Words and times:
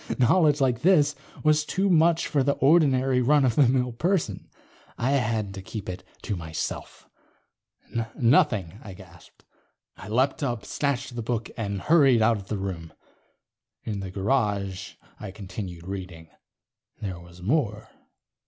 Knowledge 0.17 0.59
like 0.59 0.81
this 0.81 1.13
was 1.43 1.63
too 1.63 1.87
much 1.87 2.25
for 2.25 2.41
the 2.41 2.53
ordinary 2.55 3.21
run 3.21 3.45
of 3.45 3.53
the 3.53 3.67
mill 3.69 3.91
person. 3.91 4.49
I 4.97 5.11
had 5.11 5.53
to 5.53 5.61
keep 5.61 5.87
it 5.87 6.03
to 6.23 6.35
myself. 6.35 7.07
"Nothing," 8.15 8.79
I 8.83 8.95
gasped. 8.95 9.45
I 9.97 10.07
leaped 10.07 10.41
up, 10.41 10.65
snatched 10.65 11.15
the 11.15 11.21
book, 11.21 11.51
and 11.55 11.81
hurried 11.83 12.23
out 12.23 12.37
of 12.37 12.47
the 12.47 12.57
room. 12.57 12.93
In 13.83 13.99
the 13.99 14.09
garage, 14.09 14.93
I 15.19 15.29
continued 15.29 15.85
reading. 15.87 16.29
There 16.99 17.19
was 17.19 17.43
more. 17.43 17.89